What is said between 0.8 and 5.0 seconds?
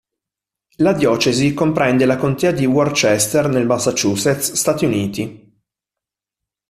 diocesi comprende la contea di Worcester, nel Massachusetts, Stati